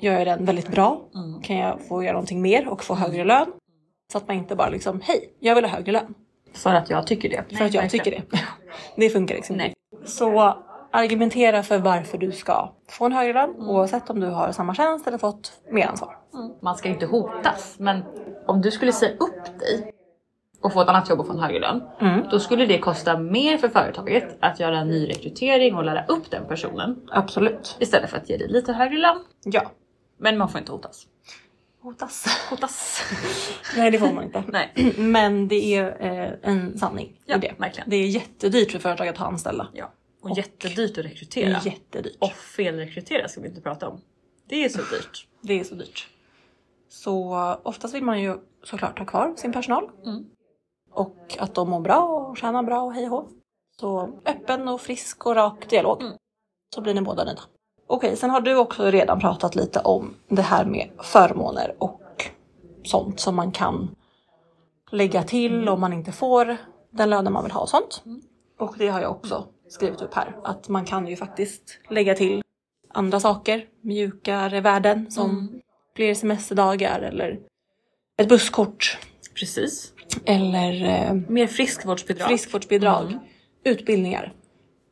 [0.00, 1.00] Gör jag den väldigt bra?
[1.14, 1.42] Mm.
[1.42, 3.52] Kan jag få göra någonting mer och få högre lön?
[4.12, 6.14] Så att man inte bara liksom, hej, jag vill ha högre lön.
[6.52, 7.56] För att jag tycker det.
[7.56, 8.22] För att jag tycker det.
[8.96, 9.74] Det funkar liksom inte.
[10.04, 10.56] Så
[10.90, 15.06] argumentera för varför du ska få en högre lön oavsett om du har samma tjänst
[15.06, 16.18] eller fått mer ansvar.
[16.34, 16.52] Mm.
[16.62, 17.74] Man ska ju inte hotas.
[17.78, 18.02] Men
[18.46, 19.92] om du skulle säga upp dig
[20.62, 21.82] och få ett annat jobb och få en högre lön.
[22.00, 22.26] Mm.
[22.30, 26.30] Då skulle det kosta mer för företaget att göra en ny rekrytering och lära upp
[26.30, 27.00] den personen.
[27.10, 27.76] Absolut.
[27.80, 29.16] Istället för att ge dig lite högre lön.
[29.44, 29.70] Ja.
[30.18, 31.06] Men man får inte hotas.
[31.82, 32.26] Hotas.
[32.50, 33.02] Hotas.
[33.76, 34.44] Nej det får man inte.
[34.48, 34.92] Nej.
[34.98, 37.54] Men det är eh, en sanning Ja, i det.
[37.58, 37.90] verkligen.
[37.90, 39.68] Det är jättedyrt för företag att ha anställda.
[39.72, 39.92] Ja.
[40.22, 41.58] Och, Och- jättedyrt att rekrytera.
[41.64, 42.16] jättedyrt.
[42.18, 44.00] Och felrekrytera ska vi inte prata om.
[44.48, 45.26] Det är så dyrt.
[45.40, 46.08] Det är så dyrt.
[46.88, 49.90] Så oftast vill man ju såklart ha kvar sin personal.
[50.06, 50.24] Mm.
[50.94, 53.28] Och att de mår bra och tjänar bra och hej och.
[53.80, 56.02] Så öppen och frisk och rak dialog.
[56.02, 56.14] Mm.
[56.74, 57.42] Så blir ni båda nöjda.
[57.86, 62.00] Okej, sen har du också redan pratat lite om det här med förmåner och
[62.84, 63.94] sånt som man kan
[64.90, 66.56] lägga till om man inte får
[66.90, 68.02] den lönen man vill ha och sånt.
[68.06, 68.22] Mm.
[68.58, 70.36] Och det har jag också skrivit upp här.
[70.44, 72.42] Att man kan ju faktiskt lägga till
[72.88, 75.60] andra saker, mjukare värden som Mm.
[75.96, 77.40] fler semesterdagar eller
[78.16, 78.98] ett busskort
[79.34, 79.92] Precis.
[80.24, 82.28] Eller eh, Mer friskvårdsbidrag.
[82.28, 83.18] friskvårdsbidrag, Mm.
[83.64, 84.32] utbildningar.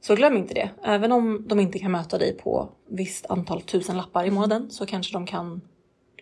[0.00, 0.70] Så glöm inte det.
[0.84, 4.86] Även om de inte kan möta dig på visst antal tusen lappar i månaden så
[4.86, 5.60] kanske de kan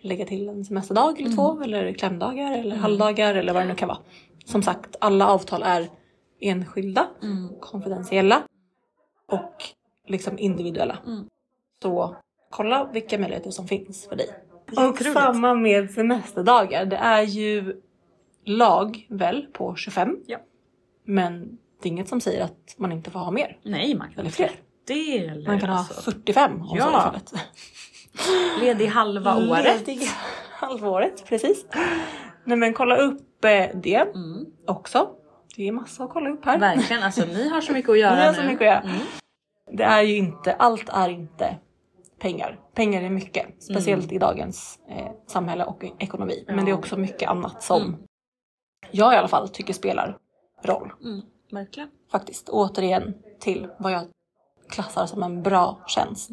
[0.01, 3.87] lägga till en semesterdag eller två eller klämdagar eller halvdagar eller vad det nu kan
[3.87, 3.97] vara.
[4.45, 5.87] Som sagt, alla avtal är
[6.41, 7.49] enskilda, Mm.
[7.59, 8.41] konfidentiella
[9.31, 9.53] och
[10.07, 10.97] liksom individuella.
[11.07, 11.25] Mm.
[11.83, 12.15] Så
[12.49, 14.29] kolla vilka möjligheter som finns för dig.
[14.89, 16.85] Och samma med semesterdagar.
[16.85, 17.81] Det är ju
[18.49, 20.17] lag väl på 25.
[20.27, 20.37] Ja.
[21.05, 23.57] Men det är inget som säger att man inte får ha mer.
[23.63, 24.51] Nej, man kan Eller fler.
[24.87, 27.01] 30 eller Man kan ha alltså, 45 om så är Ja.
[27.01, 27.33] fallet.
[28.61, 29.87] ledig halva året.
[29.87, 30.07] Ledig
[30.51, 31.65] halvåret, precis.
[32.43, 34.45] Nej men kolla upp eh, det Mm.
[34.67, 35.09] också.
[35.55, 36.59] Det är massa att kolla upp här.
[36.59, 38.37] Verkligen, alltså ni har så mycket att göra Ni har nu.
[38.37, 38.79] så mycket att göra.
[38.81, 38.95] Mm.
[39.71, 41.55] Det är ju inte, allt är inte
[42.19, 42.59] pengar.
[42.75, 46.43] Pengar är mycket, speciellt i dagens eh, samhälle och ekonomi.
[46.47, 46.63] Men Ja.
[46.65, 47.95] det är också mycket annat som Mm.
[48.91, 50.17] Jag i alla fall tycker spelar
[50.63, 50.91] roll.
[51.03, 51.21] Mm.
[51.51, 51.89] Verkligen.
[52.11, 52.49] Faktiskt.
[52.49, 54.01] Återigen till vad jag
[54.69, 56.29] klassar som en bra tjänst.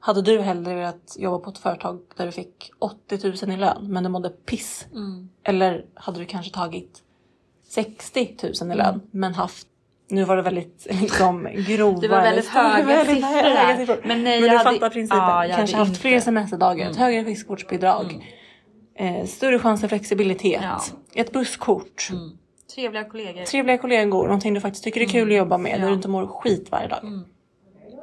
[0.00, 3.86] Hade du hellre velat jobba på ett företag där du fick 80 000 i lön
[3.92, 4.86] men du mådde piss?
[4.92, 5.28] Mm.
[5.44, 7.02] Eller hade du kanske tagit
[7.68, 9.66] 60 000 i lön men haft
[10.08, 12.00] nu var det väldigt liksom grova.
[12.00, 14.00] Det var väldigt höga väldigt höga siffror.
[14.04, 15.18] Men nej, Men jag du hade- fattar principen.
[15.18, 17.02] Ja, kanske haft inte- fler semesterdagar, ett Mm.
[17.02, 18.34] högre friskvårdsbidrag,
[18.94, 20.80] eh, större chans till flexibilitet, Ja.
[21.14, 22.38] ett busskort, Mm.
[22.74, 23.44] Trevliga kollegor.
[23.44, 25.78] trevliga kollegor, någonting du faktiskt tycker är kul att jobba med, Ja.
[25.78, 27.02] där du inte mår skit varje dag.
[27.04, 27.24] Mm.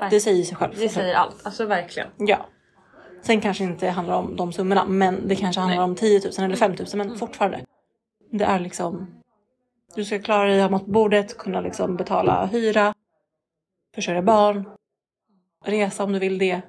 [0.10, 0.74] Det säger sig själv.
[0.80, 2.10] Det säger allt, alltså verkligen.
[2.18, 2.38] Ja.
[3.24, 5.84] Sen kanske inte handlar om de summorna, men det kanske handlar Nej.
[5.84, 7.18] om 10 000 eller 5 000, men Mm.
[7.20, 7.66] fortfarande.
[8.32, 9.08] Det är liksom,
[9.96, 12.94] du ska klara dig, ha mat på bordet, kunna liksom betala hyra,
[13.96, 14.70] försörja barn,
[15.66, 16.62] resa om du vill det.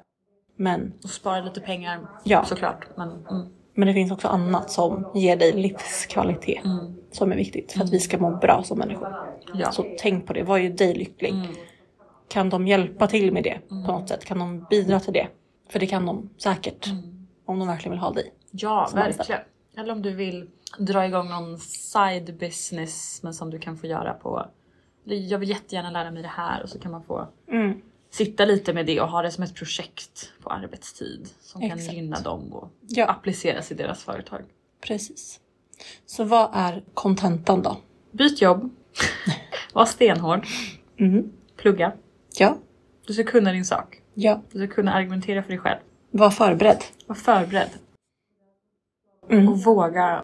[0.56, 2.87] Men, Och spara lite pengar ja, såklart.
[2.96, 3.46] Men, mm.
[3.74, 6.94] Men det finns också annat som ger dig livskvalitet Mm.
[7.11, 9.14] som är viktigt för att vi ska må bra som människor.
[9.54, 9.72] Ja.
[9.72, 11.30] Så tänk på det, vad gör dig lycklig?
[11.30, 11.46] Mm.
[12.28, 14.24] Kan de hjälpa till med det på något sätt?
[14.24, 15.28] Kan de bidra till det?
[15.70, 17.26] För det kan de säkert Mm.
[17.46, 18.32] om de verkligen vill ha dig.
[18.50, 19.40] Ja, verkligen.
[19.76, 24.12] Eller om du vill dra igång någon side business men som du kan få göra
[24.14, 24.46] på...
[25.04, 27.80] Jag vill jättegärna lära mig det här och så kan man få Mm.
[28.12, 31.87] Sitta lite med det och ha det som ett projekt på arbetstid som Exakt.
[31.87, 34.42] kan gynna dem och Ja, appliceras i deras företag.
[34.81, 35.40] precis.
[36.07, 37.77] Så vad är kontentan då?
[38.11, 38.70] Byt jobb.
[39.72, 40.46] Var stenhård.
[40.98, 41.33] Mm.
[41.57, 41.92] Plugga.
[42.38, 42.57] Ja,
[43.07, 44.03] Du ska kunna din sak.
[44.14, 44.42] ja.
[44.53, 45.79] Du ska kunna argumentera för dig själv.
[46.11, 46.83] Var förberedd.
[47.07, 47.70] Var förberedd.
[49.31, 49.48] Mm.
[49.48, 50.22] Och våga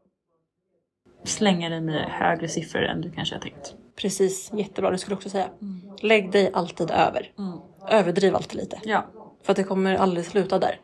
[1.25, 3.75] slänga dig med högre siffror än du kanske har tänkt.
[3.97, 4.91] Precis, jättebra.
[4.91, 5.49] Det skulle jag också säga.
[5.61, 5.81] Mm.
[6.01, 7.33] Lägg dig alltid över.
[7.39, 7.59] Mm.
[7.91, 8.81] Överdriv alltid lite.
[8.85, 9.07] Ja.
[9.45, 10.81] För att det kommer aldrig sluta där.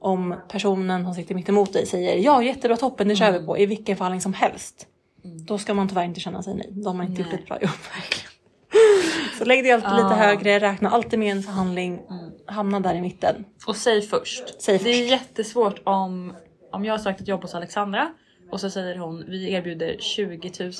[0.00, 3.58] Om personen som sitter mitt emot dig säger ja jättebra toppen det kör vi på
[3.58, 4.86] i vilken förhandling som helst.
[5.24, 5.44] Mm.
[5.46, 6.74] Då ska man tyvärr inte känna sig nöjd.
[6.74, 7.40] Då har man inte gjort Nej.
[7.40, 7.70] ett bra jobb.
[9.38, 10.14] Så lägg dig alltid lite Ja.
[10.14, 11.92] högre, räkna alltid med en förhandling.
[12.10, 12.30] Mm.
[12.46, 13.44] Hamna där i mitten.
[13.66, 14.62] Och säg först.
[14.62, 15.10] Säg Det är först.
[15.10, 16.34] jättesvårt om,
[16.72, 18.12] om jag har sökt ett jobb hos Alexandra
[18.50, 20.72] och så säger hon vi erbjuder 20 000.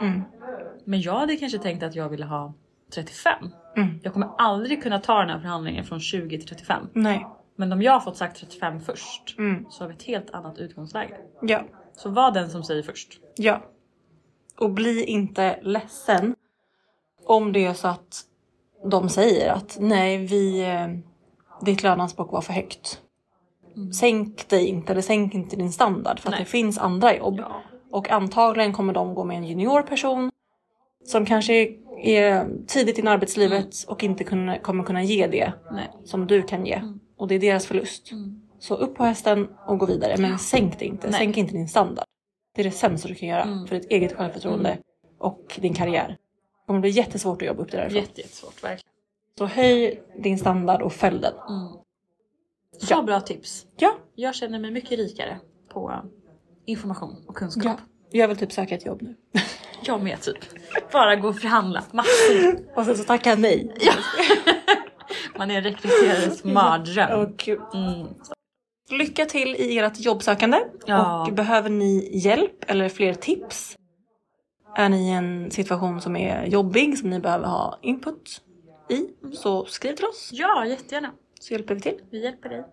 [0.00, 0.22] Mm.
[0.84, 2.54] Men jag hade kanske tänkt att jag ville ha
[2.94, 3.34] 35.
[3.76, 4.00] Mm.
[4.02, 6.88] Jag kommer aldrig kunna ta den här förhandlingen från 20 till 35.
[6.92, 7.26] Nej.
[7.56, 9.66] Men om jag har fått sagt 35 först Mm.
[9.70, 11.16] så har vi ett helt annat utgångsläge.
[11.42, 11.62] Ja.
[11.96, 13.20] Så var den som säger först.
[13.36, 13.62] Ja.
[14.58, 16.34] Och bli inte ledsen
[17.26, 18.22] om det är så att
[18.90, 20.86] de säger att nej, vi, eh,
[21.64, 23.00] ditt löneanspråk var för högt.
[24.00, 26.40] Sänk dig inte eller sänk inte din standard för att Nej.
[26.44, 27.38] det finns andra jobb.
[27.38, 27.62] Ja.
[27.90, 30.30] Och antagligen kommer de gå med en junior person
[31.04, 35.90] som kanske är tidigt in i arbetslivet och inte kunna, kommer kunna ge det Nej.
[36.04, 36.82] som du kan ge.
[37.16, 38.12] Och det är deras förlust.
[38.12, 38.42] Mm.
[38.58, 40.16] Så upp på hästen och gå vidare.
[40.18, 41.10] Men sänk det inte.
[41.10, 41.18] Nej.
[41.20, 42.04] Sänk inte din standard.
[42.54, 43.66] Det är det sämsta du kan göra Mm.
[43.66, 44.78] för ditt eget självförtroende
[45.18, 46.08] och din karriär.
[46.08, 48.00] Det kommer bli jättesvårt att jobba upp det därifrån.
[48.00, 48.92] Jätte, jättesvårt verkligen.
[49.38, 51.32] Så höj din standard och följ den.
[51.48, 51.68] Mm.
[52.78, 53.02] Så Ja.
[53.02, 53.66] bra tips.
[53.76, 55.92] Ja, Jag känner mig mycket rikare på
[56.64, 57.64] information och kunskap.
[57.64, 57.76] ja.
[58.10, 59.14] Jag vill typ söka ett jobb nu.
[59.82, 60.36] Jag med typ.
[60.92, 62.68] Bara gå och förhandla massor.
[62.76, 63.74] Och sen så tackar jag nej.
[65.38, 67.34] Man är rekryterares mardröm.
[67.74, 68.06] Mm.
[68.90, 70.58] Lycka till i ert jobbsökande.
[70.86, 71.26] Ja.
[71.26, 73.76] Och behöver ni hjälp eller fler tips?
[74.76, 78.42] Är ni i en situation som är jobbig som ni behöver ha input
[78.90, 81.12] i så skriv till oss Ja, jättegärna.
[81.40, 82.00] så hjälper vi till.
[82.10, 82.64] Vi hjälper dig.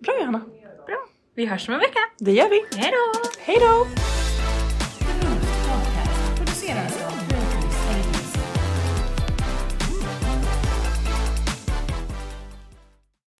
[0.00, 0.55] Bra Johanna, Bra.
[1.36, 1.98] Vi hörs om en vecka.
[2.18, 2.64] det gör vi.
[2.76, 3.28] Hej då!
[3.40, 3.86] Hej då!